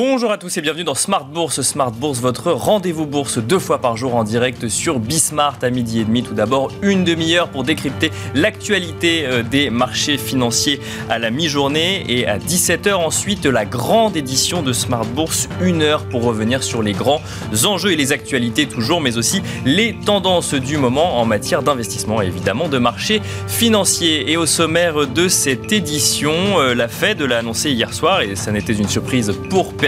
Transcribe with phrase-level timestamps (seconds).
[0.00, 1.60] Bonjour à tous et bienvenue dans Smart Bourse.
[1.60, 5.98] Smart Bourse, votre rendez-vous bourse deux fois par jour en direct sur Bismart à midi
[5.98, 6.22] et demi.
[6.22, 10.78] Tout d'abord, une demi-heure pour décrypter l'actualité euh, des marchés financiers
[11.10, 16.04] à la mi-journée et à 17h ensuite la grande édition de Smart Bourse, une heure
[16.04, 17.20] pour revenir sur les grands
[17.64, 22.26] enjeux et les actualités toujours, mais aussi les tendances du moment en matière d'investissement et
[22.26, 24.30] évidemment de marché financiers.
[24.30, 28.52] Et au sommaire de cette édition, euh, la Fed l'a annoncé hier soir et ça
[28.52, 29.87] n'était une surprise pour personne.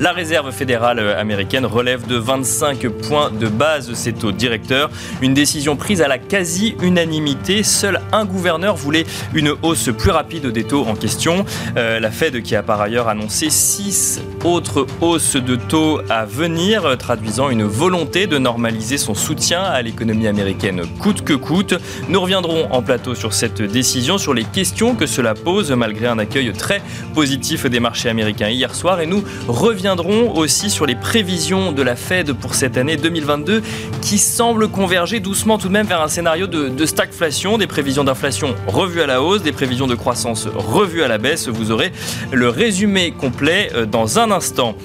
[0.00, 4.90] La réserve fédérale américaine relève de 25 points de base ses taux directeurs.
[5.22, 7.62] Une décision prise à la quasi-unanimité.
[7.62, 11.44] Seul un gouverneur voulait une hausse plus rapide des taux en question.
[11.76, 16.96] Euh, la Fed qui a par ailleurs annoncé six autres hausses de taux à venir,
[16.98, 21.74] traduisant une volonté de normaliser son soutien à l'économie américaine coûte que coûte.
[22.08, 26.18] Nous reviendrons en plateau sur cette décision, sur les questions que cela pose malgré un
[26.18, 26.82] accueil très
[27.14, 32.32] positif des marchés américains hier soir nous reviendrons aussi sur les prévisions de la Fed
[32.32, 33.62] pour cette année 2022
[34.02, 38.04] qui semble converger doucement tout de même vers un scénario de, de stagflation, des prévisions
[38.04, 41.48] d'inflation revues à la hausse, des prévisions de croissance revues à la baisse.
[41.48, 41.92] Vous aurez
[42.32, 44.76] le résumé complet euh, dans un instant.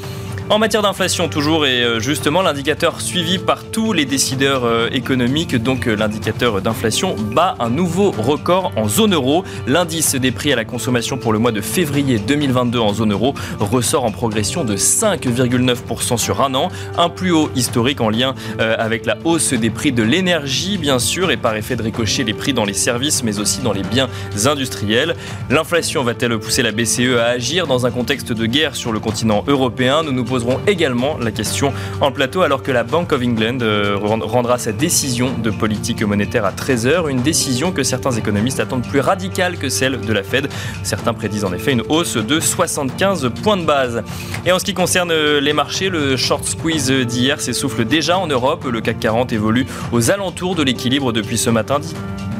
[0.51, 5.55] En matière d'inflation, toujours et euh, justement, l'indicateur suivi par tous les décideurs euh, économiques,
[5.55, 9.45] donc euh, l'indicateur d'inflation, bat un nouveau record en zone euro.
[9.65, 13.33] L'indice des prix à la consommation pour le mois de février 2022 en zone euro
[13.61, 19.05] ressort en progression de 5,9% sur un an, un plus haut historique en lien avec
[19.05, 22.53] la hausse des prix de l'énergie, bien sûr, et par effet de ricochet les prix
[22.53, 24.09] dans les services, mais aussi dans les biens
[24.45, 25.15] industriels.
[25.49, 29.43] L'inflation va-t-elle pousser la BCE à agir dans un contexte de guerre sur le continent
[29.47, 30.03] européen?
[30.03, 33.95] Nous nous poserons également la question en plateau alors que la Bank of England euh,
[33.95, 39.01] rendra sa décision de politique monétaire à 13h, une décision que certains économistes attendent plus
[39.01, 40.49] radicale que celle de la Fed.
[40.81, 44.03] Certains prédisent en effet une hausse de 75 points de base.
[44.45, 48.65] Et en ce qui concerne les marchés, le short squeeze d'hier s'essouffle déjà en Europe.
[48.65, 51.79] Le CAC 40 évolue aux alentours de l'équilibre depuis ce matin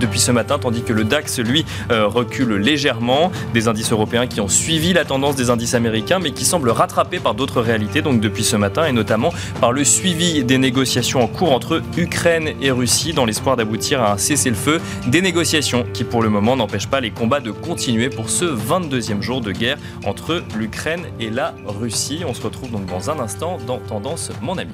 [0.01, 3.31] depuis ce matin, tandis que le DAX, lui, euh, recule légèrement.
[3.53, 7.19] Des indices européens qui ont suivi la tendance des indices américains, mais qui semblent rattrapés
[7.19, 11.27] par d'autres réalités, donc depuis ce matin, et notamment par le suivi des négociations en
[11.27, 14.79] cours entre Ukraine et Russie, dans l'espoir d'aboutir à un cessez-le-feu.
[15.07, 19.21] Des négociations qui, pour le moment, n'empêchent pas les combats de continuer pour ce 22e
[19.21, 22.21] jour de guerre entre l'Ukraine et la Russie.
[22.27, 24.73] On se retrouve donc dans un instant dans Tendance, mon ami.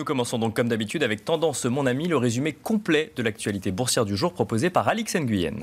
[0.00, 4.06] Nous commençons donc comme d'habitude avec Tendance Mon Ami, le résumé complet de l'actualité boursière
[4.06, 5.60] du jour proposé par Alix Nguyen.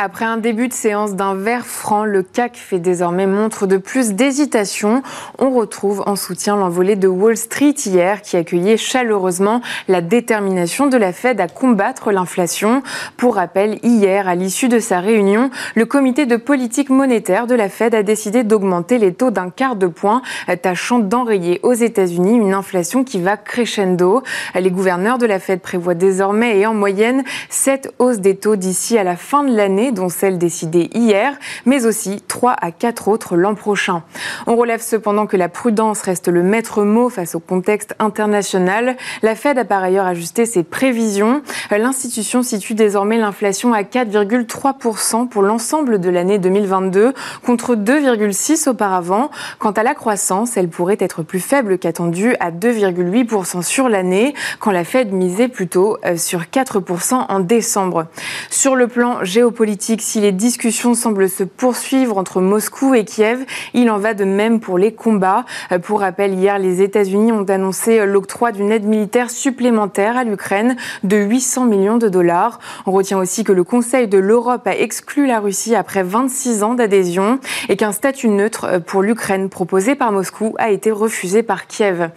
[0.00, 4.12] Après un début de séance d'un vert franc, le CAC fait désormais montre de plus
[4.12, 5.02] d'hésitation.
[5.40, 10.96] On retrouve en soutien l'envolée de Wall Street hier qui accueillait chaleureusement la détermination de
[10.96, 12.84] la Fed à combattre l'inflation.
[13.16, 17.68] Pour rappel, hier, à l'issue de sa réunion, le comité de politique monétaire de la
[17.68, 20.22] Fed a décidé d'augmenter les taux d'un quart de point,
[20.62, 24.22] tâchant d'enrayer aux États-Unis une inflation qui va crescendo.
[24.54, 28.96] Les gouverneurs de la Fed prévoient désormais et en moyenne cette hausse des taux d'ici
[28.96, 31.34] à la fin de l'année dont celle décidée hier,
[31.66, 34.02] mais aussi 3 à 4 autres l'an prochain.
[34.46, 38.96] On relève cependant que la prudence reste le maître mot face au contexte international.
[39.22, 41.42] La Fed a par ailleurs ajusté ses prévisions.
[41.70, 47.12] L'institution situe désormais l'inflation à 4,3% pour l'ensemble de l'année 2022
[47.44, 49.30] contre 2,6% auparavant.
[49.58, 54.70] Quant à la croissance, elle pourrait être plus faible qu'attendue à 2,8% sur l'année quand
[54.70, 58.06] la Fed misait plutôt euh, sur 4% en décembre.
[58.50, 63.44] Sur le plan géopolitique, si les discussions semblent se poursuivre entre Moscou et Kiev,
[63.74, 65.44] il en va de même pour les combats.
[65.72, 70.76] Euh, pour rappel, hier, les États-Unis ont annoncé l'octroi d'une aide militaire supplémentaire à l'Ukraine
[71.02, 72.58] de 800 millions de dollars.
[72.86, 76.74] On retient aussi que le Conseil de l'Europe a exclu la Russie après 26 ans
[76.74, 77.38] d'adhésion
[77.68, 82.10] et qu'un statut neutre euh, pour l'Ukraine proposé par Moscou a été refusé par Kiev.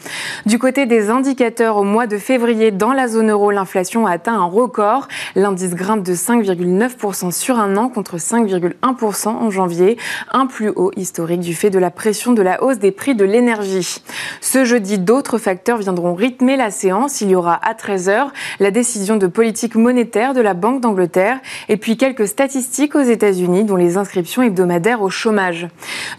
[0.45, 4.35] Du côté des indicateurs, au mois de février, dans la zone euro, l'inflation a atteint
[4.35, 5.07] un record.
[5.35, 9.98] L'indice grimpe de 5,9% sur un an contre 5,1% en janvier,
[10.31, 13.25] un plus haut historique du fait de la pression de la hausse des prix de
[13.25, 14.01] l'énergie.
[14.42, 17.21] Ce jeudi, d'autres facteurs viendront rythmer la séance.
[17.21, 18.27] Il y aura à 13h
[18.59, 21.39] la décision de politique monétaire de la Banque d'Angleterre
[21.69, 25.68] et puis quelques statistiques aux États-Unis dont les inscriptions hebdomadaires au chômage.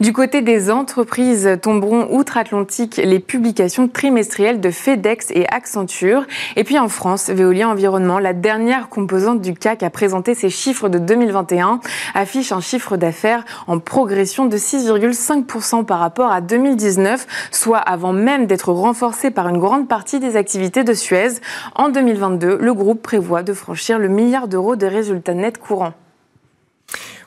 [0.00, 6.26] Du côté des entreprises, tomberont outre-Atlantique les publications trimestrielles de FedEx et Accenture.
[6.56, 10.88] Et puis en France, Veolia Environnement, la dernière composante du CAC, a présenté ses chiffres
[10.88, 11.80] de 2020 2021
[12.14, 18.46] affiche un chiffre d'affaires en progression de 6,5% par rapport à 2019, soit avant même
[18.46, 21.40] d'être renforcé par une grande partie des activités de Suez.
[21.74, 25.94] En 2022, le groupe prévoit de franchir le milliard d'euros de résultats nets courants.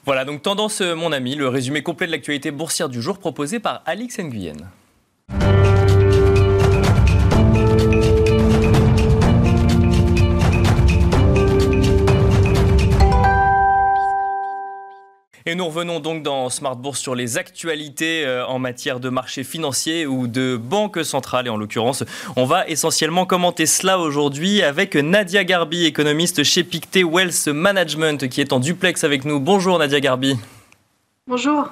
[0.05, 3.81] Voilà, donc tendance, mon ami, le résumé complet de l'actualité boursière du jour proposé par
[3.85, 4.69] Alix Nguyen.
[15.47, 19.43] Et nous revenons donc dans Smart Bourse sur les actualités euh, en matière de marché
[19.43, 21.45] financier ou de banque centrale.
[21.45, 22.03] Et en l'occurrence,
[22.35, 28.41] on va essentiellement commenter cela aujourd'hui avec Nadia Garbi, économiste chez Pictet Wealth Management, qui
[28.41, 29.39] est en duplex avec nous.
[29.39, 30.35] Bonjour Nadia Garbi.
[31.27, 31.71] Bonjour.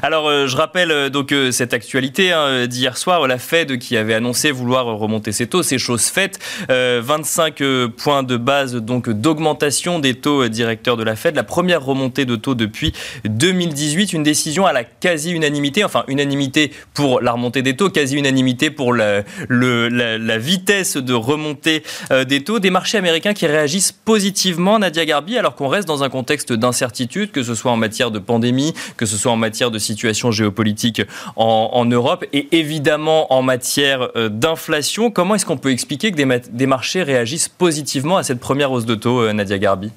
[0.00, 3.96] Alors, euh, je rappelle euh, donc euh, cette actualité hein, d'hier soir, la Fed qui
[3.96, 6.38] avait annoncé vouloir remonter ses taux, c'est chose faite.
[6.68, 7.60] 25
[7.96, 12.36] points de base donc d'augmentation des taux directeurs de la Fed, la première remontée de
[12.36, 12.92] taux depuis
[13.24, 18.94] 2018, une décision à la quasi-unanimité, enfin unanimité pour la remontée des taux, quasi-unanimité pour
[18.94, 21.82] la, la, vitesse de remontée
[22.26, 26.08] des taux, des marchés américains qui réagissent positivement, Nadia Garbi, alors qu'on reste dans un
[26.08, 29.78] contexte d'incertitude, que ce soit en matière de pandémie, que ce soit en matière de
[29.78, 31.02] situation géopolitique
[31.36, 35.10] en, Europe et évidemment en matière euh, d'inflation.
[35.10, 38.94] Comment est-ce qu'on peut expliquer que des, marchés réagissent positivement à cette première hausse de
[38.94, 39.90] taux, euh, Nadia Garbi?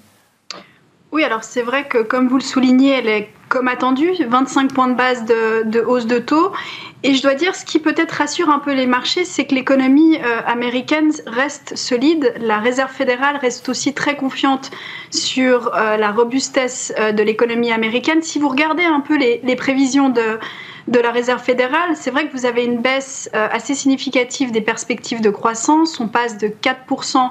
[1.16, 4.90] Oui, alors c'est vrai que comme vous le soulignez, elle est comme attendu, 25 points
[4.90, 6.52] de base de, hausse de taux.
[7.04, 10.18] Et je dois dire, ce qui peut-être rassure un peu les marchés, c'est que l'économie
[10.18, 12.34] euh, américaine reste solide.
[12.42, 14.72] La Réserve fédérale reste aussi très confiante
[15.10, 18.22] sur euh, la robustesse euh, de l'économie américaine.
[18.22, 20.38] Si vous regardez un peu les, les prévisions de,
[20.90, 25.22] de la Réserve fédérale, c'est vrai que vous avez une baisse assez significative des perspectives
[25.22, 25.98] de croissance.
[26.02, 27.30] On passe de 4%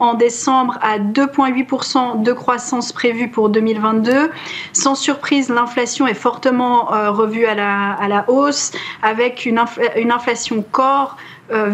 [0.00, 4.30] en décembre à 2,8% de croissance prévue pour 2022.
[4.72, 10.64] Sans surprise, l'inflation est fortement euh, revue à la, à la, hausse avec une, inflation
[10.72, 11.16] corps
[11.52, 11.68] euh,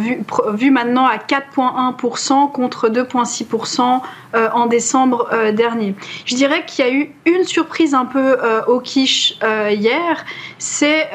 [0.54, 4.00] vue, maintenant à 4,1% contre 2,6%
[4.34, 5.94] euh, en décembre dernier.
[6.24, 9.38] Je dirais qu'il y a eu une surprise un peu au quiche
[9.70, 10.24] hier,
[10.58, 11.08] c'est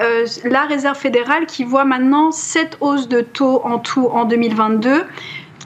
[0.46, 5.06] la Réserve fédérale qui voit maintenant cette hausse de taux en tout en 2022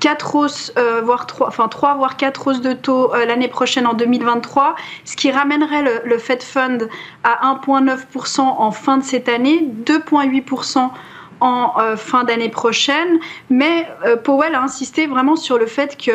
[0.06, 3.88] 4 hausses, euh, voire 3, enfin 3 voire 4 hausses de taux euh, l'année prochaine
[3.88, 6.88] en 2023, ce qui ramènerait le, Fed Fund
[7.24, 10.90] à 1,9% en fin de cette année, 2,8%
[11.40, 13.18] en euh, fin d'année prochaine.
[13.50, 13.90] Mais
[14.24, 16.12] Powell a insisté vraiment sur le fait que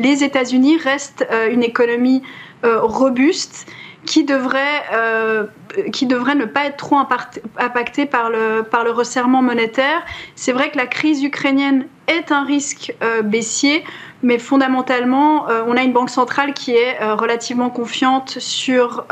[0.00, 2.24] les États-Unis restent une économie
[2.64, 3.68] robuste
[4.06, 5.46] qui devrait, euh,
[5.92, 10.02] qui devrait ne pas être trop impacté par le, par le resserrement monétaire.
[10.36, 13.84] C'est vrai que la crise ukrainienne est un risque euh, baissier,
[14.22, 19.04] mais fondamentalement, euh, on a une banque centrale qui est relativement confiante sur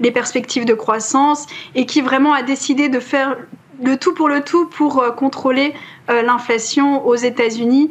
[0.00, 3.36] les perspectives de croissance et qui vraiment a décidé de faire
[3.82, 5.72] le tout pour le tout pour contrôler
[6.08, 7.90] l'inflation aux États-Unis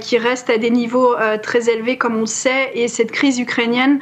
[0.00, 4.00] qui reste à des niveaux très élevés comme on le sait et cette crise ukrainienne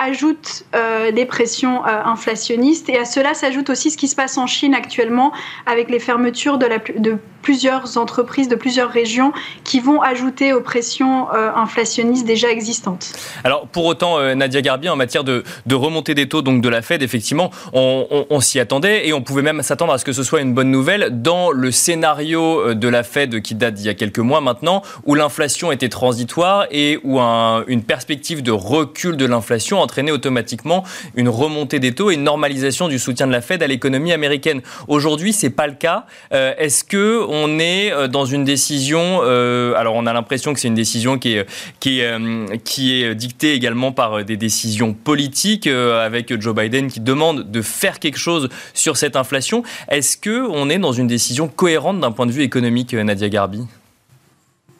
[0.00, 2.88] ajoute euh, des pressions euh, inflationnistes.
[2.88, 5.32] Et à cela s'ajoute aussi ce qui se passe en Chine actuellement
[5.66, 9.32] avec les fermetures de, la, de plusieurs entreprises de plusieurs régions
[9.64, 13.12] qui vont ajouter aux pressions euh, inflationnistes déjà existantes.
[13.44, 16.82] Alors pour autant, euh, Nadia Garbi, en matière de, remontée des taux donc de la
[16.82, 20.40] Fed, effectivement, on, s'y attendait et on pouvait même s'attendre à ce que ce soit
[20.40, 23.94] une bonne nouvelle dans le scénario euh, de la Fed qui date d'il y a
[23.94, 29.24] quelques mois maintenant, où l'inflation était transitoire et où un, une perspective de recul de
[29.24, 30.84] l'inflation entraînait automatiquement
[31.16, 34.60] une remontée des taux et une normalisation du soutien de la Fed à l'économie américaine.
[34.88, 36.04] Aujourd'hui, c'est pas le cas.
[36.30, 40.68] Est-ce que on est euh, dans une décision, euh, alors on a l'impression que c'est
[40.68, 41.46] une décision qui est,
[41.78, 47.50] qui, euh, qui est dictée également par des décisions politiques, avec Joe Biden qui demande
[47.50, 49.62] de faire quelque chose sur cette inflation.
[49.88, 53.62] Est-ce qu'on est dans une décision cohérente d'un point de vue économique, Nadia Garbi?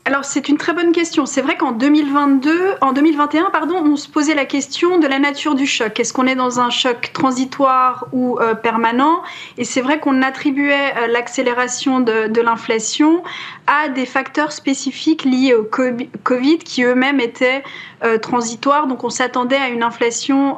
[0.06, 1.26] Alors c'est une très bonne question.
[1.26, 5.54] C'est vrai qu'en 2022, en 2021, pardon, on se posait la question de la nature
[5.54, 6.00] du choc.
[6.00, 9.22] Est-ce qu'on est dans un choc transitoire ou euh, permanent?
[9.58, 13.22] Et c'est vrai qu'on attribuait euh, l'accélération de, l'inflation
[13.66, 15.68] à des facteurs spécifiques liés au
[16.24, 17.62] Covid qui eux-mêmes étaient
[18.02, 18.86] euh, transitoires.
[18.86, 20.56] Donc on s'attendait à une inflation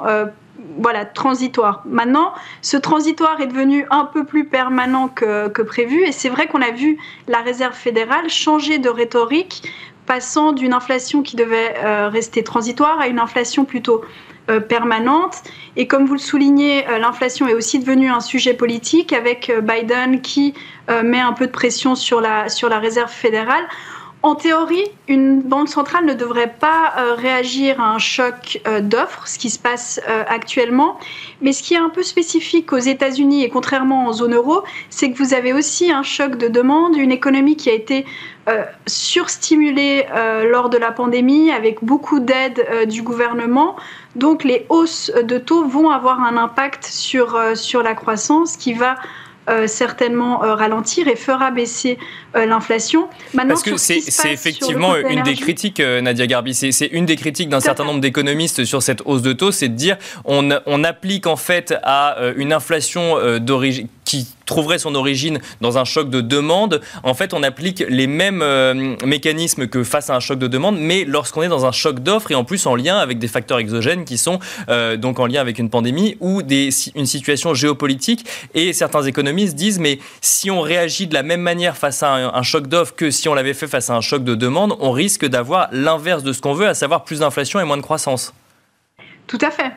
[0.78, 1.82] voilà, transitoire.
[1.86, 6.62] Maintenant, ce transitoire est devenu un peu plus permanent que, prévu et c'est vrai qu'on
[6.62, 6.98] a vu
[7.28, 9.62] la Réserve fédérale changer de rhétorique,
[10.06, 14.02] passant d'une inflation qui devait euh, rester transitoire à une inflation plutôt
[14.50, 15.42] euh, permanente.
[15.76, 20.20] Et comme vous le soulignez, euh, l'inflation est aussi devenue un sujet politique avec Biden
[20.20, 20.54] qui
[21.04, 23.64] met un peu de pression sur la, sur la Réserve fédérale.
[24.22, 29.26] En théorie, une banque centrale ne devrait pas euh, réagir à un choc euh, d'offres,
[29.26, 30.96] ce qui se passe euh, actuellement.
[31.40, 35.10] Mais ce qui est un peu spécifique aux États-Unis et contrairement en zone euro, c'est
[35.10, 38.04] que vous avez aussi un choc de demande, une économie qui a été
[38.86, 40.04] surstimulée
[40.50, 43.76] lors de la pandémie avec beaucoup d'aides du gouvernement.
[44.16, 48.96] Donc les hausses de taux vont avoir un impact sur, sur la croissance qui va
[49.66, 51.98] certainement ralentir et fera baisser
[52.34, 53.08] l'inflation.
[53.36, 57.84] Parce que c'est effectivement une des critiques, Nadia Garbi, c'est une des critiques d'un certain
[57.84, 61.74] nombre d'économistes sur cette hausse de taux, c'est de dire on, on applique en fait
[61.82, 67.32] à une inflation d'origine qui trouverait son origine dans un choc de demande, en fait,
[67.32, 71.42] on applique les mêmes euh, mécanismes que face à un choc de demande, mais lorsqu'on
[71.42, 74.18] est dans un choc d'offres et en plus en lien avec des facteurs exogènes qui
[74.18, 78.26] sont euh, donc en lien avec une pandémie ou des, une situation géopolitique.
[78.54, 82.21] Et certains économistes disent, mais si on réagit de la même manière face à un,
[82.32, 84.90] un choc d'offres que si on l'avait fait face à un choc de demande, on
[84.90, 88.32] risque d'avoir l'inverse de ce qu'on veut, à savoir plus d'inflation et moins de croissance.
[89.26, 89.72] Tout à fait.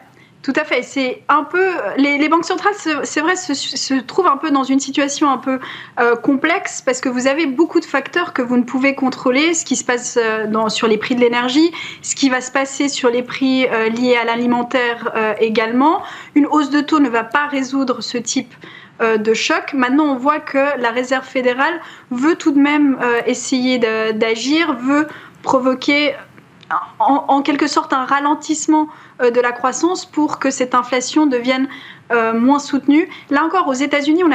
[0.45, 0.83] Tout à fait.
[0.83, 5.31] C'est un peu les, banques centrales, c'est vrai, se, trouvent un peu dans une situation
[5.31, 5.59] un peu
[5.99, 9.55] euh, complexe parce que vous avez beaucoup de facteurs que vous ne pouvez contrôler.
[9.55, 11.71] Ce qui se passe euh, sur les prix de l'énergie,
[12.03, 16.03] ce qui va se passer sur les prix euh, liés à l'alimentaire également.
[16.35, 18.53] Une hausse de taux ne va pas résoudre ce type
[18.99, 19.73] de choc.
[19.73, 25.07] Maintenant, on voit que la Réserve fédérale veut tout de même essayer d'agir, veut
[25.43, 26.15] provoquer
[26.99, 28.87] en, quelque sorte un ralentissement
[29.21, 31.67] euh, de la croissance pour que cette inflation devienne
[32.11, 33.09] euh, moins soutenue.
[33.29, 34.29] Là encore, aux États-Unis, on,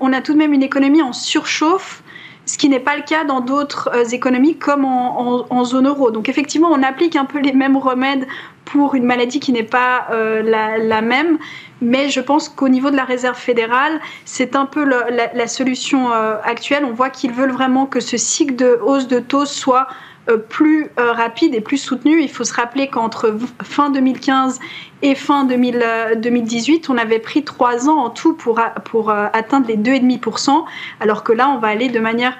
[0.00, 2.02] on a tout de même une économie en surchauffe,
[2.46, 6.10] ce qui n'est pas le cas dans d'autres euh, économies comme en, zone euro.
[6.10, 8.26] Donc effectivement, on applique un peu les mêmes remèdes
[8.64, 11.38] pour une maladie qui n'est pas la, même.
[11.80, 16.84] Mais je pense qu'au niveau de la réserve fédérale, c'est un peu la, solution actuelle.
[16.84, 19.92] On voit qu'ils veulent vraiment que ce cycle de hausse de taux soit euh,
[20.34, 22.22] plus euh, rapide et plus soutenu.
[22.22, 24.58] Il faut se rappeler qu'entre fin 2015
[25.02, 29.76] et fin 2018, on avait pris trois ans en tout pour, pour euh, atteindre les
[29.76, 30.64] 2,5%,
[31.00, 32.36] alors que là, on va aller de manière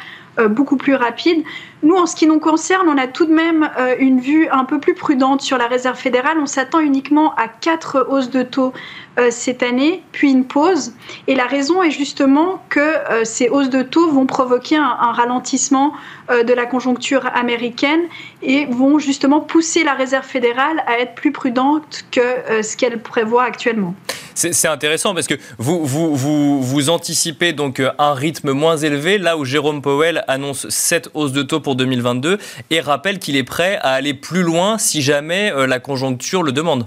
[0.51, 1.45] beaucoup plus rapide.
[1.83, 4.81] Nous, en ce qui nous concerne, on a tout de même une vue un peu
[4.81, 6.39] plus prudente sur la réserve fédérale.
[6.41, 8.73] On s'attend uniquement à quatre hausses de taux
[9.19, 10.93] euh, cette année, puis une pause.
[11.27, 15.95] Et la raison est justement que euh, ces hausses de taux vont provoquer un, ralentissement
[16.31, 18.03] euh, de la conjoncture américaine
[18.43, 22.21] et vont justement pousser la Réserve fédérale à être plus prudente que
[22.63, 23.95] ce qu'elle prévoit actuellement.
[24.35, 29.39] C'est intéressant parce que vous, vous, vous, vous, anticipez donc un rythme moins élevé, là
[29.39, 32.39] où Jérôme Powell annonce cette hausse de taux pour 2022
[32.71, 36.87] et rappelle qu'il est prêt à aller plus loin si jamais la conjoncture le demande.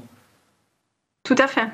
[1.25, 1.67] Tout à fait.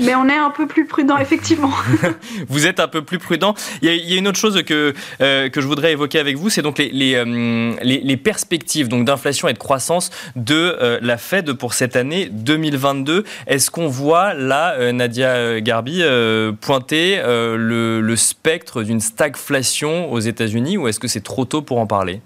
[0.00, 1.70] Mais on est un peu plus prudent, effectivement.
[2.48, 3.54] vous êtes un peu plus prudent.
[3.82, 6.62] Il y a, une autre chose que, euh, que je voudrais évoquer avec vous, c'est
[6.62, 11.74] donc les, les, euh, les, perspectives d'inflation et de croissance de euh, la Fed pour
[11.74, 13.24] cette année 2022.
[13.46, 16.02] Est-ce qu'on voit là, Nadia Garbi,
[16.60, 21.86] pointer le spectre d'une stagflation aux États-Unis ou est-ce que c'est trop tôt pour en
[21.86, 22.20] parler?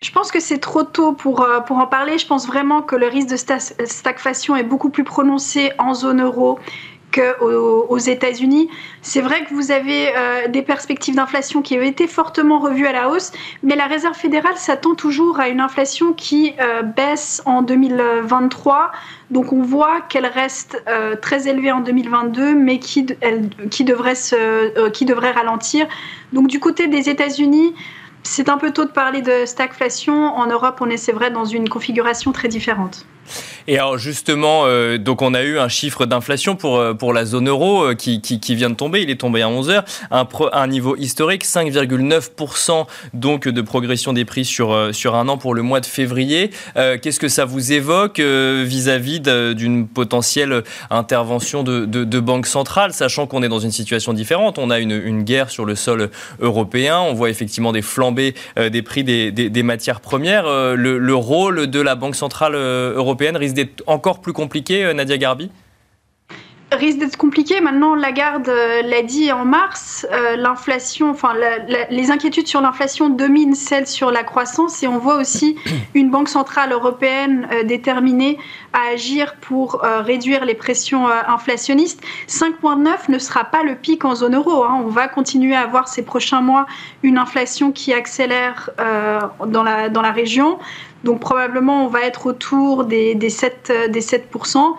[0.00, 2.18] Je pense que c'est trop tôt pour, euh, pour en parler.
[2.18, 6.60] Je pense vraiment que le risque de stagflation est beaucoup plus prononcé en zone euro
[7.12, 8.68] qu'aux aux États-Unis.
[9.02, 12.92] C'est vrai que vous avez euh, des perspectives d'inflation qui ont été fortement revues à
[12.92, 13.32] la hausse,
[13.64, 18.92] mais la Réserve fédérale s'attend toujours à une inflation qui euh, baisse en 2023.
[19.32, 20.82] Donc on voit qu'elle reste
[21.20, 23.04] très élevée en 2022, mais qui,
[23.70, 24.14] qui, devrait
[24.92, 25.86] qui devrait ralentir.
[26.32, 27.74] Donc du côté des États-Unis,
[28.28, 30.36] c'est un peu tôt de parler de stagflation.
[30.36, 33.06] En Europe, on est, c'est vrai, dans une configuration très différente.
[33.66, 37.24] Et alors justement, euh, donc on a eu un chiffre d'inflation pour, euh, pour la
[37.24, 40.26] zone euro euh, qui, qui, vient de tomber, il est tombé à 11 heures, un,
[40.52, 45.62] un niveau historique, 5,9% donc de progression des prix sur, sur un an pour le
[45.62, 46.50] mois de février.
[46.74, 53.42] Qu'est-ce que ça vous évoque vis-à-vis d'une potentielle intervention de, de, banque centrale, sachant qu'on
[53.42, 54.58] est dans une situation différente?
[54.58, 58.82] On a une, une, guerre sur le sol européen, on voit effectivement des flambées des
[58.82, 60.46] prix des, des, matières premières.
[60.46, 65.50] Le, rôle de la Banque centrale européenne risque d'être encore plus compliqué, euh, Nadia Garbi
[66.70, 67.62] risque d'être compliqué.
[67.62, 71.32] Maintenant, Lagarde euh, l'a dit en mars, euh, l'inflation, enfin,
[71.88, 75.56] les inquiétudes sur l'inflation dominent celles sur la croissance et on voit aussi
[75.94, 78.36] une banque centrale européenne déterminée
[78.74, 82.02] à agir pour réduire les pressions inflationnistes.
[82.28, 84.62] 5,9 ne sera pas le pic en zone euro.
[84.64, 84.82] Hein.
[84.84, 86.66] On va continuer à avoir ces prochains mois
[87.02, 88.68] une inflation qui accélère
[89.46, 90.58] dans, la, dans la région.
[91.04, 94.74] Donc probablement, on va être autour des, des 7, des 7%.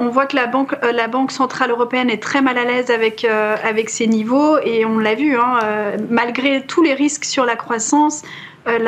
[0.00, 2.90] on voit que la banque, euh, la banque centrale européenne est très mal à l'aise
[2.90, 7.24] avec, euh, avec ces niveaux et on l'a vu, hein, euh, malgré tous les risques
[7.24, 8.22] sur la croissance,
[8.68, 8.78] euh,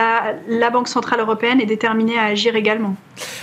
[0.49, 2.97] la, Banque Centrale Européenne est déterminée à agir également.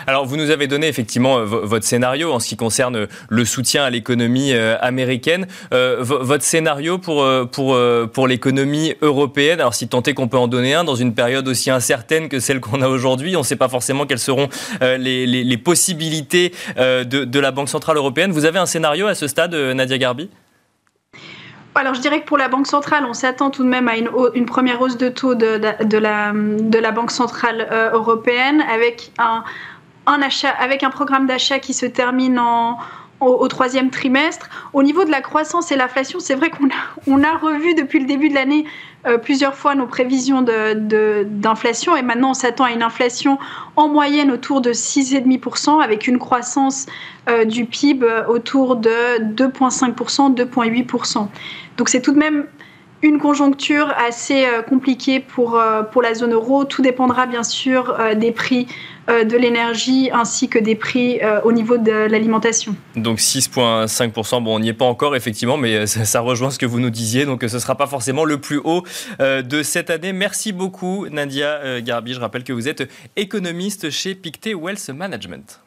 [0.08, 3.46] Alors, vous nous avez donné effectivement euh, votre scénario en ce qui concerne euh, le
[3.46, 5.48] soutien à l'économie américaine.
[5.72, 7.78] votre scénario pour, pour,
[8.14, 11.48] pour l'économie européenne, alors si tant est qu'on peut en donner un, dans une période
[11.48, 14.50] aussi incertaine que celle qu'on a aujourd'hui, on ne sait pas forcément quelles seront
[14.82, 18.32] les, les, possibilités de, de la Banque Centrale Européenne.
[18.32, 20.30] Vous avez un scénario à ce stade, Nadia Garbi?
[21.76, 24.46] Alors, je dirais que pour la Banque centrale, on s'attend tout de même à une,
[24.46, 29.44] première hausse de taux de, la, Banque centrale euh, européenne avec un,
[30.22, 32.42] achat, avec un programme d'achat qui se termine
[33.22, 34.50] au, troisième trimestre.
[34.74, 38.30] Au niveau de la croissance et l'inflation, c'est vrai qu'on a, revu depuis le début
[38.30, 38.66] de l'année
[39.08, 43.40] euh, plusieurs fois nos prévisions d'inflation et maintenant on s'attend à une inflation
[43.76, 46.86] en moyenne autour de 6,5% avec une croissance
[47.28, 48.90] euh, du PIB autour de
[49.34, 51.28] 2,5%, 2,8%.
[51.78, 52.46] Donc c'est tout de même
[53.04, 55.60] une conjoncture assez euh, compliquée pour,
[55.92, 56.66] pour la zone euro.
[56.66, 58.68] Tout dépendra bien sûr des prix
[59.10, 62.76] euh, de l'énergie ainsi que des prix euh, au niveau de l'alimentation.
[62.96, 66.68] Donc 6,5%, bon on n'y est pas encore effectivement, mais euh, ça, rejoint ce que
[66.68, 68.84] vous nous disiez, donc ce ne sera pas forcément le plus haut
[69.20, 70.14] de cette année.
[70.14, 75.60] Merci beaucoup Nadia Garbi, je rappelle que vous êtes économiste chez Pictet Wealth Management.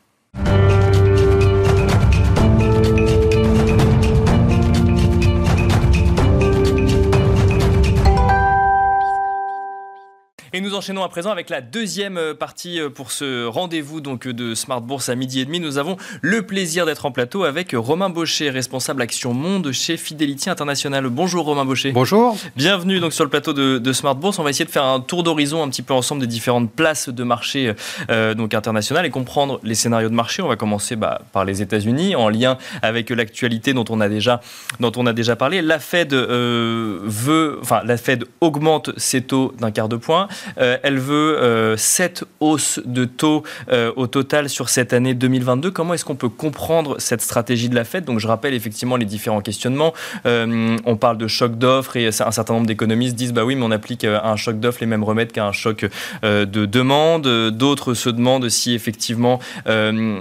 [10.56, 14.28] Et nous enchaînons à présent avec la deuxième euh, partie euh, pour ce rendez-vous donc
[14.28, 15.58] euh, de Smart Bourse à midi et demi.
[15.58, 20.48] Nous avons le plaisir d'être en plateau avec Romain Baucher, responsable Action Monde chez Fidelity
[20.48, 21.08] International.
[21.08, 21.90] Bonjour Romain Baucher.
[21.90, 22.36] Bonjour.
[22.54, 24.38] Bienvenue donc sur le plateau de, Smart Bourse.
[24.38, 27.08] On va essayer de faire un tour d'horizon un petit peu ensemble des différentes places
[27.08, 27.74] de marché
[28.08, 30.40] donc international et comprendre les scénarios de marché.
[30.40, 34.40] On va commencer bah, par les États-Unis en lien avec l'actualité dont on a déjà
[34.78, 35.62] dont on a déjà parlé.
[35.62, 40.28] La Fed veut, enfin la Fed augmente ses taux d'un quart de point.
[40.58, 45.70] Euh, elle veut 7 euh, hausses de taux euh, au total sur cette année 2022.
[45.70, 48.04] Comment est-ce qu'on peut comprendre cette stratégie de la Fed?
[48.04, 49.92] Donc je rappelle effectivement les différents questionnements.
[50.24, 53.70] on parle de choc d'offres et un certain nombre d'économistes disent bah oui, mais on
[53.70, 55.86] applique à un choc d'offres les mêmes remèdes qu'à un choc
[56.22, 57.26] de demande.
[57.50, 59.40] D'autres se demandent si effectivement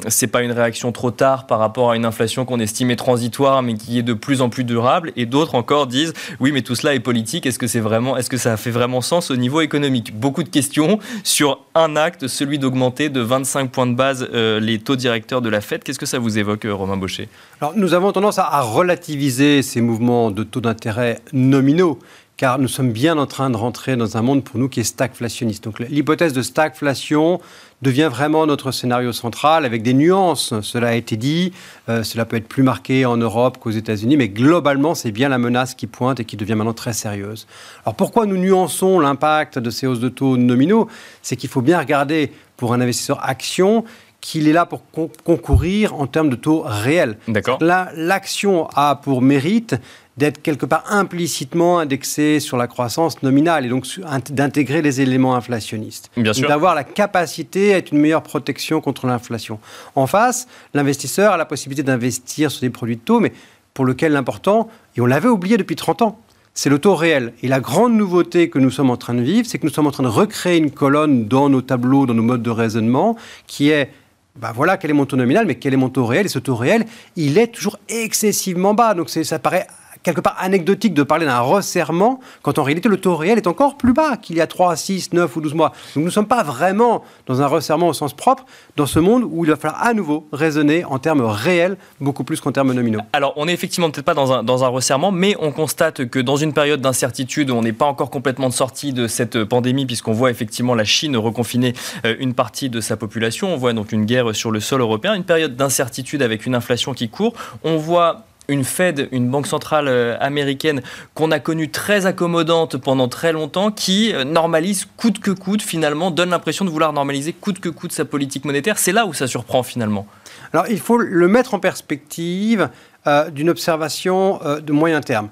[0.07, 3.75] c'est pas une réaction trop tard par rapport à une inflation qu'on estimait transitoire mais
[3.75, 5.11] qui est de plus en plus durable.
[5.15, 7.45] Et d'autres encore disent oui, mais tout cela est politique.
[7.45, 7.81] Est-ce que c'est
[8.17, 10.12] est-ce que ça fait vraiment sens au niveau économique?
[10.13, 14.79] Beaucoup de questions sur un acte, celui d'augmenter de 25 points de base euh, les
[14.79, 15.83] taux directeurs de la Fed.
[15.83, 17.27] Qu'est-ce que ça vous évoque, euh, Romain Baucher?
[17.61, 21.99] Alors, nous avons tendance à, relativiser ces mouvements de taux d'intérêt nominaux
[22.35, 24.83] car nous sommes bien en train de rentrer dans un monde pour nous qui est
[24.83, 25.63] stagflationniste.
[25.63, 27.39] Donc l'hypothèse de stagflation
[27.83, 31.53] devient vraiment notre scénario central avec des nuances, cela a été dit,
[31.89, 35.37] euh, cela peut être plus marqué en Europe qu'aux États-Unis, mais globalement c'est bien la
[35.37, 37.45] menace qui pointe et qui devient maintenant très sérieuse.
[37.85, 40.87] Alors pourquoi nous nuançons l'impact de ces hausses de taux nominaux?
[41.21, 43.83] C'est qu'il faut bien regarder pour un investisseur action
[44.21, 44.83] qu'il est là pour
[45.25, 47.17] concourir en termes de taux réels.
[47.27, 47.59] D'accord.
[47.61, 49.75] L'action a pour mérite
[50.17, 53.87] d'être quelque part implicitement indexé sur la croissance nominale et donc
[54.29, 56.11] d'intégrer les éléments inflationnistes.
[56.15, 56.47] Bien sûr.
[56.47, 59.59] D'avoir la capacité à être une meilleure protection contre l'inflation.
[59.95, 63.33] En face, l'investisseur a la possibilité d'investir sur des produits de taux, mais
[63.73, 66.19] pour lequel l'important, et on l'avait oublié depuis 30 ans,
[66.53, 67.33] c'est le taux réel.
[67.41, 69.87] Et la grande nouveauté que nous sommes en train de vivre, c'est que nous sommes
[69.87, 73.69] en train de recréer une colonne dans nos tableaux, dans nos modes de raisonnement, qui
[73.69, 73.91] est
[74.35, 76.25] bah voilà quel est mon taux nominal, mais quel est mon taux réel?
[76.25, 78.93] Et ce taux réel, il est toujours excessivement bas.
[78.93, 79.67] Donc ça paraît
[80.03, 83.77] quelque part anecdotique de parler d'un resserrement, quand en réalité le taux réel est encore
[83.77, 85.69] plus bas qu'il y a 3, 6, 9 ou 12 mois.
[85.95, 89.23] Donc nous ne sommes pas vraiment dans un resserrement au sens propre, dans ce monde
[89.23, 92.99] où il va falloir à nouveau raisonner en termes réels, beaucoup plus qu'en termes nominaux.
[93.13, 96.19] Alors on n'est effectivement peut-être pas dans un, dans un resserrement, mais on constate que
[96.19, 100.31] dans une période d'incertitude on n'est pas encore complètement sorti de cette pandémie, puisqu'on voit
[100.31, 101.73] effectivement la Chine reconfiner
[102.05, 105.13] euh, une partie de sa population, on voit donc une guerre sur le sol européen,
[105.13, 109.87] une période d'incertitude avec une inflation qui court, on voit une Fed, une banque centrale
[109.87, 110.81] euh, américaine
[111.13, 116.11] qu'on a connue très accommodante pendant très longtemps, qui euh, normalise coûte que coûte, finalement,
[116.11, 118.77] donne l'impression de vouloir normaliser coûte que coûte sa politique monétaire.
[118.77, 120.05] C'est là où ça surprend finalement.
[120.51, 122.69] Alors il faut le mettre en perspective
[123.07, 125.29] euh, d'une observation de moyen terme.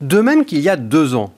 [0.00, 1.32] De même qu'il y a deux ans,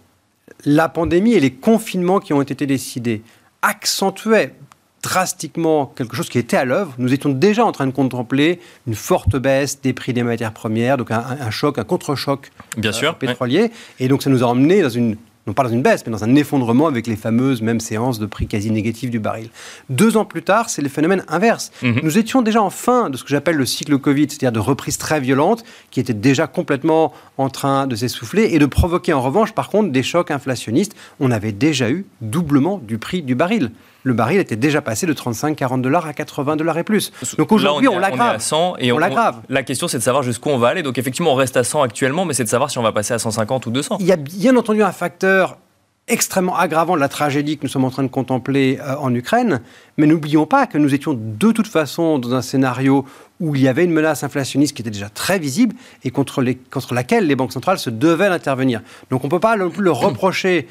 [0.65, 3.23] la pandémie et les confinements qui ont été décidés
[3.63, 4.55] accentuaient
[5.03, 6.95] drastiquement quelque chose qui était à l'œuvre.
[6.99, 10.97] Nous étions déjà en train de contempler une forte baisse des prix des matières premières,
[10.97, 13.71] donc un, choc, un contre-choc Bien sûr, pétrolier.
[14.01, 16.25] Et donc ça nous a emmené dans une non pas dans une baisse, mais dans
[16.25, 19.49] un effondrement avec les fameuses mêmes séances de prix quasi négatifs du baril.
[19.89, 21.71] Deux ans plus tard, c'est le phénomène inverse.
[21.83, 22.01] Mhm.
[22.03, 24.99] Nous étions déjà en fin de ce que j'appelle le cycle Covid, c'est-à-dire de reprise
[24.99, 29.53] très violente, qui était déjà complètement en train de s'essouffler et de provoquer en revanche,
[29.53, 30.97] par contre, des chocs inflationnistes.
[31.21, 33.71] On avait déjà eu doublement du prix du baril
[34.07, 37.11] le baril était déjà passé de 35-40 dollars à 80 dollars et plus.
[37.39, 38.41] Donc aujourd'hui, on, l'aggrave.
[38.79, 39.41] et on, l'aggrave.
[39.49, 40.85] La question, c'est de savoir jusqu'où on va aller.
[40.85, 43.15] Donc effectivement, on reste à 100 actuellement, mais c'est de savoir si on va passer
[43.15, 43.97] à 150 ou 200.
[43.99, 45.59] Il y a bien entendu un facteur
[46.07, 49.61] extrêmement aggravant de la tragédie que nous sommes en train de contempler euh, en Ukraine.
[49.97, 53.05] Mais n'oublions pas que nous étions de toute façon dans un scénario
[53.41, 56.55] où il y avait une menace inflationniste qui était déjà très visible et contre, les,
[56.55, 58.83] contre laquelle les banques centrales se devaient d'intervenir.
[59.11, 60.69] Donc on ne peut pas non plus le reprocher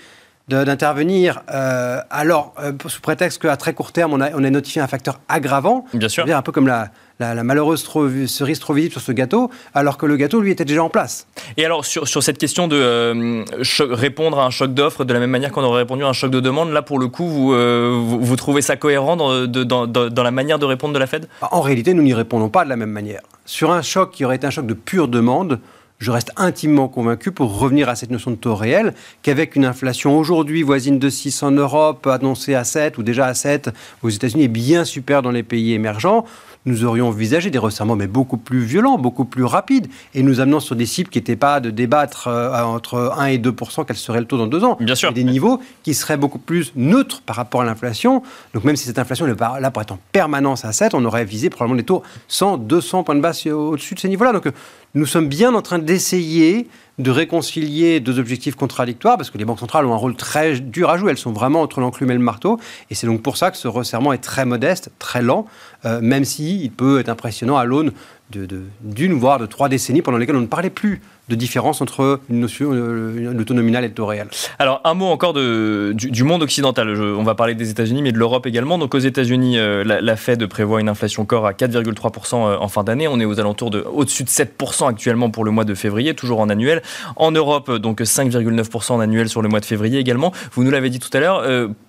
[0.47, 4.79] d'intervenir euh, alors euh, sous prétexte qu'à très court terme on a, on a notifié
[4.81, 5.85] un facteur aggravant.
[5.93, 6.25] Bien sûr.
[6.27, 7.83] Un peu comme la, la, malheureuse
[8.27, 11.27] cerise trop visible sur ce gâteau, alors que le gâteau, lui, était déjà en place.
[11.57, 13.43] Et alors, sur, sur cette question de euh,
[13.79, 16.29] répondre à un choc d'offre de la même manière qu'on aurait répondu à un choc
[16.29, 20.31] de demande, là, pour le coup, vous, vous, trouvez ça cohérent dans, dans, dans, la
[20.31, 21.27] manière de répondre de la Fed?
[21.41, 23.21] En réalité, nous n'y répondons pas de la même manière.
[23.45, 25.59] Sur un choc qui aurait été un choc de pure demande,
[25.99, 30.17] je reste intimement convaincu, pour revenir à cette notion de taux réel, qu'avec une inflation
[30.17, 33.69] aujourd'hui voisine de 6 en Europe, annoncée à 7 ou déjà à 7
[34.03, 36.25] aux États-Unis et bien supérieure dans les pays émergents,
[36.65, 40.59] nous aurions envisagé des resserrements, mais beaucoup plus violents, beaucoup plus rapides, et nous amenant
[40.59, 44.19] sur des cibles qui n'étaient pas de débattre euh, entre 1 et 2% quel serait
[44.19, 44.77] le taux dans deux ans.
[44.79, 45.13] Bien sûr.
[45.13, 48.23] des niveaux qui seraient beaucoup plus neutres par rapport à l'inflation.
[48.53, 51.25] Donc même si cette inflation est là pour être en permanence à 7, on aurait
[51.25, 54.33] visé probablement des taux 100, 200 points de base au-dessus de ces niveaux-là.
[54.33, 54.47] Donc
[54.95, 56.67] nous sommes bien en train d'essayer
[56.97, 60.89] de réconcilier deux objectifs contradictoires, parce que les banques centrales ont un rôle très dur
[60.89, 63.51] à jouer, elles sont vraiment entre l'enclume et le marteau, et c'est donc pour ça
[63.51, 65.45] que ce resserrement est très modeste, très lent,
[65.85, 67.91] euh, même s'il il peut être impressionnant à l'aune
[68.31, 72.39] d'une, voire de trois décennies pendant lesquelles on ne parlait plus de différence entre une
[72.39, 74.27] notion, euh, le et le taux réel.
[74.59, 76.89] Alors, un mot encore de, du, monde occidental.
[76.89, 78.77] on va parler des États-Unis, mais de l'Europe également.
[78.77, 82.83] Donc, aux États-Unis, euh, la, Fed prévoit une inflation corps à 4,3% euh, en fin
[82.83, 83.07] d'année.
[83.07, 86.39] On est aux alentours de au-dessus de 7% actuellement pour le mois de février, toujours
[86.39, 86.81] en annuel.
[87.15, 90.31] En Europe, donc 5,9% en annuel sur le mois de février également.
[90.53, 91.43] Vous nous l'avez dit tout à l'heure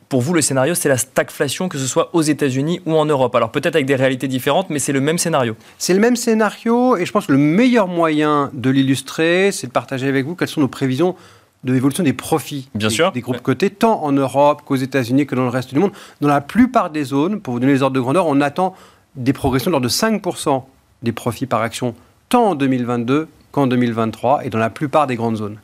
[0.09, 3.35] pour vous, le scénario, c'est la stagflation, que ce soit aux États-Unis ou en Europe.
[3.35, 5.57] Alors peut-être avec des réalités différentes, mais c'est le même scénario.
[5.79, 9.73] C'est le même scénario, et je pense que le meilleur moyen de l'illustrer, c'est de
[9.73, 11.17] partager avec vous quelles sont nos prévisions
[11.65, 13.11] de l'évolution des profits Bien des, sûr.
[13.13, 15.93] des groupes cotés, tant en Europe qu'aux États-Unis que dans le reste du monde.
[16.21, 18.75] Dans la plupart des zones, pour vous donner les ordres de grandeur, on attend
[19.17, 20.63] des progressions de l'ordre de 5%
[21.03, 21.95] des profits par action,
[22.29, 25.59] tant en 2022 qu'en 2023, et dans la plupart des grandes zones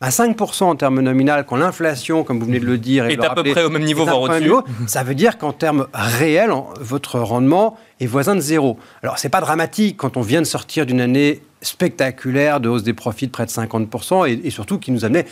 [0.00, 3.34] à 5% en termes nominal, quand l'inflation, comme vous venez de le dire, est, à
[3.34, 4.52] peu près au même niveau, voire au-dessus,
[4.86, 8.78] ça veut dire qu'en termes réels, votre rendement est voisin de zéro.
[9.02, 12.92] Alors, c'est pas dramatique quand on vient de sortir d'une année spectaculaire de hausse des
[12.92, 15.24] profits de près de 50% et, et surtout qui nous amenait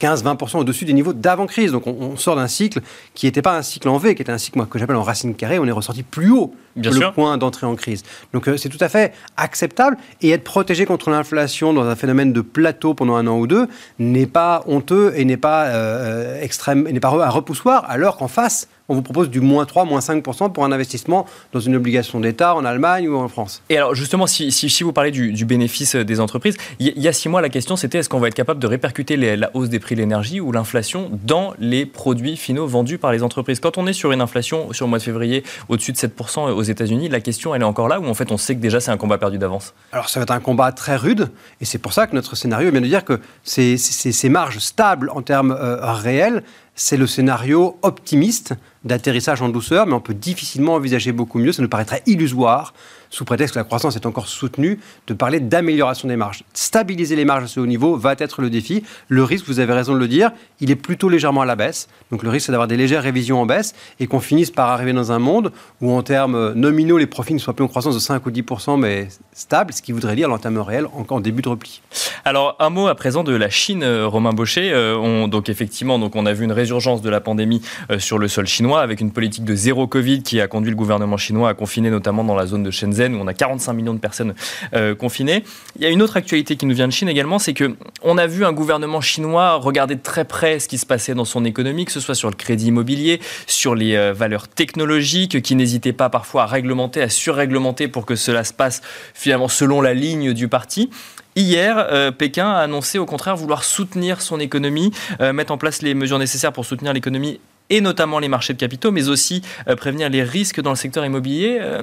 [0.00, 1.72] 15-20% au-dessus des niveaux d'avant-crise.
[1.72, 2.80] Donc on, sort d'un cycle
[3.14, 5.02] qui n'était pas un cycle en V, qui était un cycle moi, que j'appelle en
[5.02, 8.02] racine carrée, on est ressorti plus haut que le point d'entrée en crise.
[8.32, 12.32] Donc euh, c'est tout à fait acceptable et être protégé contre l'inflation dans un phénomène
[12.32, 16.84] de plateau pendant un an ou deux n'est pas honteux et n'est pas euh, extrême,
[16.84, 20.52] n'est pas un repoussoir, alors qu'en face, on vous propose du moins 3, moins 5%
[20.52, 23.62] pour un investissement dans une obligation d'État en Allemagne ou en France.
[23.70, 27.28] Et alors justement, si, si, vous parlez du, bénéfice des entreprises, il y, a six
[27.28, 29.94] mois, la question c'était est-ce qu'on va être capable de répercuter la hausse des prix
[29.94, 33.60] de l'énergie ou l'inflation dans les produits finaux vendus par les entreprises?
[33.60, 36.62] Quand on est sur une inflation sur le mois de février au-dessus de 7% aux
[36.62, 38.90] États-Unis, la question elle est encore là ou en fait on sait que déjà c'est
[38.90, 39.74] un combat perdu d'avance?
[39.92, 42.70] Alors ça va être un combat très rude et c'est pour ça que notre scénario
[42.70, 46.42] vient de dire que ces, ces, marges stables en termes euh, réels,
[46.74, 51.52] c'est le scénario optimiste d'atterrissage en douceur, mais on peut difficilement envisager beaucoup mieux.
[51.52, 52.74] Ça nous paraîtrait illusoire
[53.14, 56.42] sous prétexte que la croissance est encore soutenue, de parler d'amélioration des marges.
[56.52, 58.82] Stabiliser les marges à ce haut niveau va être le défi.
[59.08, 61.88] Le risque, vous avez raison de le dire, il est plutôt légèrement à la baisse.
[62.10, 64.92] Donc le risque, c'est d'avoir des légères révisions en baisse et qu'on finisse par arriver
[64.92, 68.00] dans un monde où, en termes nominaux, les profits ne soient plus en croissance de
[68.00, 68.42] 5 ou 10
[68.78, 71.82] mais stable, ce qui voudrait dire, en termes réels, en, début de repli.
[72.24, 74.72] Alors, un mot à présent de la Chine, euh, Romain Baucher.
[74.72, 78.18] Euh, on, donc, effectivement, donc, on a vu une résurgence de la pandémie euh, sur
[78.18, 81.50] le sol chinois avec une politique de zéro Covid qui a conduit le gouvernement chinois
[81.50, 84.34] à confiner notamment dans la zone de Shenzhen où on a 45 millions de personnes
[84.74, 85.44] euh, confinées.
[85.76, 88.16] Il y a une autre actualité qui nous vient de Chine également, c'est que on
[88.16, 91.44] a vu un gouvernement chinois regarder de très près ce qui se passait dans son
[91.44, 95.92] économie, que ce soit sur le crédit immobilier, sur les euh, valeurs technologiques, qui n'hésitait
[95.92, 98.80] pas parfois à réglementer, à surréglementer pour que cela se passe
[99.12, 100.90] finalement selon la ligne du parti.
[101.36, 104.92] Hier, euh, Pékin a annoncé au contraire vouloir soutenir son économie,
[105.32, 108.90] mettre en place les mesures nécessaires pour soutenir l'économie et notamment les marchés de capitaux,
[108.90, 111.58] mais aussi euh, prévenir les risques dans le secteur immobilier.
[111.60, 111.82] Euh,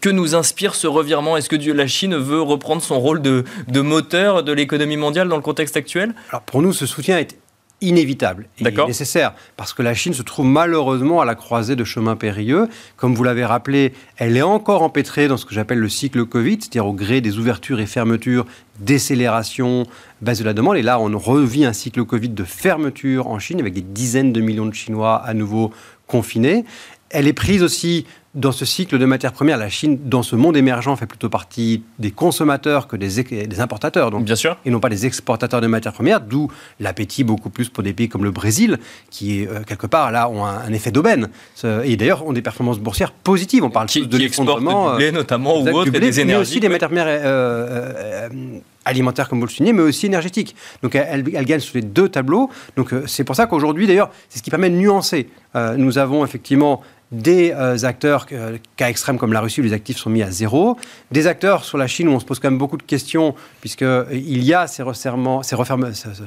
[0.00, 1.36] que nous inspire ce revirement?
[1.36, 3.44] Est-ce que la Chine veut reprendre son rôle de,
[3.80, 6.14] moteur de l'économie mondiale dans le contexte actuel?
[6.30, 7.36] Alors pour nous, ce soutien est
[7.82, 12.16] inévitable et nécessaire, parce que la Chine se trouve malheureusement à la croisée de chemins
[12.16, 12.68] périlleux.
[12.96, 16.58] Comme vous l'avez rappelé, elle est encore empêtrée dans ce que j'appelle le cycle Covid,
[16.60, 18.46] c'est-à-dire au gré des ouvertures et fermetures,
[18.80, 19.84] décélération,
[20.22, 20.76] baisse de la demande.
[20.76, 24.40] Et là, on revit un cycle Covid de fermeture en Chine, avec des dizaines de
[24.40, 25.72] millions de Chinois à nouveau
[26.06, 26.64] confinés.
[27.10, 30.56] Elle est prise aussi dans ce cycle de matières premières, la Chine, dans ce monde
[30.56, 34.10] émergent, fait plutôt partie des consommateurs que des, des importateurs.
[34.10, 34.56] Donc, Bien sûr.
[34.64, 36.48] Et non pas des exportateurs de matières premières, d'où
[36.80, 38.78] l'appétit beaucoup plus pour des pays comme le Brésil,
[39.10, 41.28] qui, euh, quelque part, là, ont un, effet d'aubaine.
[41.84, 43.64] Et d'ailleurs, ont des performances boursières positives.
[43.64, 44.96] On parle qui, de l'effondrement.
[44.96, 46.24] blé, notamment, ou autre, des énergies.
[46.24, 50.56] Mais aussi des matières premières euh, euh, alimentaires, comme vous le soulignez, mais aussi énergétiques.
[50.82, 52.48] Donc, elle, elle gagne sur les deux tableaux.
[52.76, 55.28] Donc, c'est pour ça qu'aujourd'hui, d'ailleurs, c'est ce qui permet de nuancer.
[55.76, 56.82] nous avons effectivement
[57.12, 60.30] des euh, acteurs, euh, cas extrêmes comme la Russie, où les actifs sont mis à
[60.30, 60.78] zéro,
[61.10, 63.86] des acteurs sur la Chine où on se pose quand même beaucoup de questions, puisqu'il
[63.86, 65.56] euh, y a ces resserrements, ces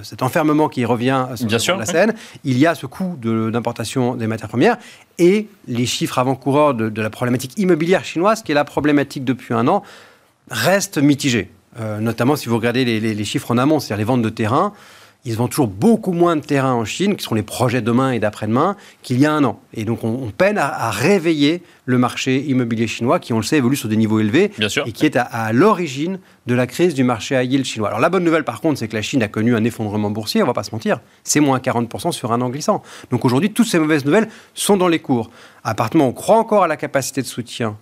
[0.04, 1.26] cet enfermement qui revient
[1.58, 4.78] sur, la scène, il y a ce coût d'importation des matières premières,
[5.18, 9.68] et les chiffres avant-coureurs de, la problématique immobilière chinoise, qui est la problématique depuis un
[9.68, 9.82] an,
[10.52, 11.50] restent mitigés.
[12.00, 14.74] notamment si vous regardez les, les chiffres en amont, c'est-à-dire les ventes de terrain
[15.26, 18.20] ils vendent toujours beaucoup moins de terrain en Chine, qui seront les projets demain et
[18.20, 19.60] d'après-demain, qu'il y a un an.
[19.74, 23.76] Et donc, on, peine à, réveiller le marché immobilier chinois, qui, on le sait, évolue
[23.76, 24.52] sur des niveaux élevés,
[24.86, 27.88] et qui est à, l'origine de la crise du marché à yield chinois.
[27.88, 30.44] Alors, la bonne nouvelle, par contre, c'est que la Chine a connu un effondrement boursier,
[30.44, 31.00] on va pas se mentir.
[31.24, 32.84] C'est moins 40% sur un an glissant.
[33.10, 35.32] Donc, aujourd'hui, toutes ces mauvaises nouvelles sont dans les cours.
[35.64, 37.78] À partir on croit encore à la capacité de soutien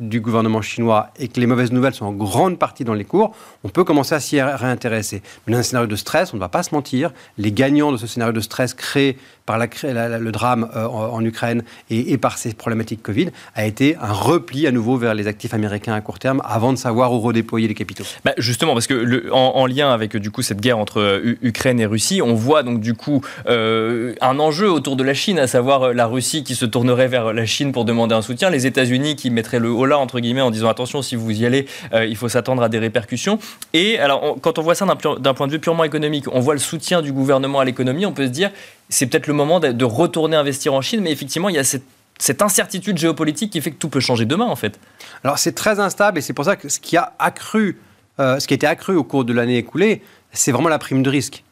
[0.00, 3.34] du gouvernement chinois et que les mauvaises nouvelles sont en grande partie dans les cours,
[3.62, 5.22] on peut commencer à s'y réintéresser.
[5.46, 7.96] Mais dans un scénario de stress, on ne va pas se mentir, les gagnants de
[7.96, 13.02] ce scénario de stress créé par le drame euh, en, Ukraine et, par ces problématiques
[13.02, 16.72] Covid a été un repli à nouveau vers les actifs américains à court terme avant
[16.72, 18.04] de savoir où redéployer les capitaux.
[18.24, 21.86] Bah justement, parce que en, lien avec du coup cette guerre entre euh, Ukraine et
[21.86, 25.92] Russie, on voit donc du coup euh, un enjeu autour de la Chine, à savoir
[25.92, 29.30] la Russie qui se tournerait vers la Chine pour demander un soutien, les États-Unis qui
[29.30, 32.28] mettraient le haut là entre guillemets en disant attention si vous y allez, il faut
[32.28, 33.38] s'attendre à des répercussions.
[33.72, 34.86] Et alors quand on voit ça
[35.18, 38.12] d'un point de vue purement économique, on voit le soutien du gouvernement à l'économie, on
[38.12, 38.50] peut se dire
[38.88, 42.42] c'est peut-être le moment de, retourner investir en Chine, mais effectivement, il y a cette,
[42.42, 44.78] incertitude géopolitique qui fait que tout peut changer demain, en fait.
[45.22, 47.80] Alors, c'est très instable et c'est pour ça que ce qui a accru,
[48.20, 51.02] euh, ce qui a été accru au cours de l'année écoulée, c'est vraiment la prime
[51.02, 51.44] de risque.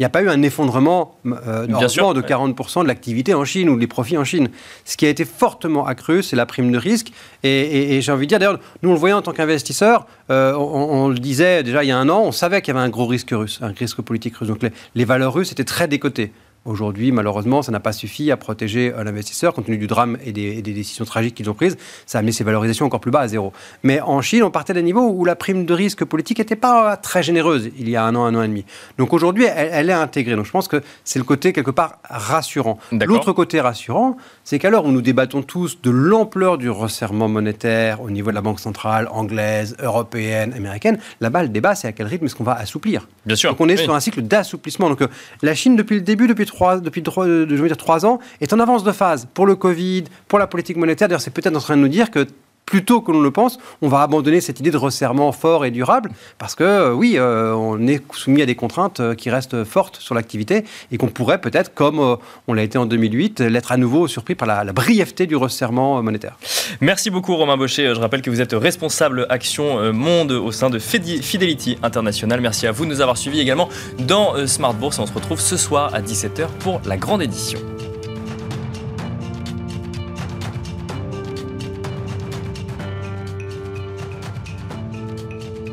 [0.00, 3.78] Il n'y a pas eu un effondrement euh, de 40% de l'activité en Chine ou
[3.78, 4.48] des profits en Chine.
[4.84, 7.12] Ce qui a été fortement accru, c'est la prime de risque.
[7.44, 11.06] Et, j'ai envie de dire, d'ailleurs, nous on le voyait en tant qu'investisseurs, euh, on,
[11.06, 13.06] le disait déjà il y a un an, on savait qu'il y avait un gros
[13.06, 14.48] risque russe, un risque politique russe.
[14.48, 16.32] Donc les, les valeurs russes étaient très décotées.
[16.66, 20.32] Aujourd'hui, malheureusement, ça n'a pas suffi à protéger euh, l'investisseur compte tenu du drame et
[20.32, 21.76] des, décisions tragiques qu'ils ont prises.
[22.06, 23.52] Ça a amené ces valorisations encore plus bas à zéro.
[23.82, 26.96] Mais en Chine, on partait d'un niveau où la prime de risque politique n'était pas
[26.96, 28.64] très généreuse il y a un an, un an et demi.
[28.96, 30.36] Donc aujourd'hui, elle, est intégrée.
[30.36, 32.78] Donc je pense que c'est le côté quelque part rassurant.
[32.92, 38.00] L'autre côté rassurant, c'est qu'à l'heure où nous débattons tous de l'ampleur du resserrement monétaire
[38.00, 42.06] au niveau de la Banque centrale anglaise, européenne, américaine, là-bas, le débat, c'est à quel
[42.06, 43.06] rythme est-ce qu'on va assouplir?
[43.26, 43.50] Bien sûr.
[43.50, 44.88] Donc on est sur un cycle d'assouplissement.
[44.88, 45.08] Donc euh,
[45.42, 46.46] la Chine, depuis le début, depuis
[46.80, 47.26] depuis trois,
[47.78, 51.08] trois ans, est en avance de phase pour le Covid, pour la politique monétaire.
[51.08, 52.26] D'ailleurs, c'est peut-être en train de nous dire que
[52.66, 55.70] plus tôt que l'on le pense, on va abandonner cette idée de resserrement fort et
[55.70, 59.64] durable, parce que euh, oui, euh, on est soumis à des contraintes euh, qui restent
[59.64, 62.16] fortes sur l'activité et qu'on pourrait peut-être, comme
[62.48, 66.36] on l'a été en 2008, l'être à nouveau surpris par la, brièveté du resserrement monétaire.
[66.80, 67.94] Merci beaucoup Romain Baucher.
[67.94, 72.40] Je rappelle que vous êtes responsable action monde au sein de Fidelity International.
[72.40, 74.98] Merci à vous de nous avoir suivis également dans Smart Bourse.
[74.98, 77.60] On se retrouve ce soir à 17h pour la grande édition.